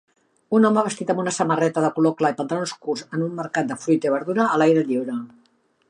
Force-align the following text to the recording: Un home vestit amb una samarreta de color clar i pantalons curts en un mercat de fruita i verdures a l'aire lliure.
Un 0.59 0.63
home 0.69 0.83
vestit 0.87 1.11
amb 1.13 1.21
una 1.23 1.33
samarreta 1.35 1.83
de 1.85 1.91
color 1.99 2.15
clar 2.21 2.33
i 2.35 2.39
pantalons 2.41 2.73
curts 2.87 3.07
en 3.19 3.27
un 3.27 3.39
mercat 3.43 3.71
de 3.73 3.79
fruita 3.85 4.11
i 4.11 4.15
verdures 4.19 4.49
a 4.57 4.61
l'aire 4.63 4.87
lliure. 4.91 5.21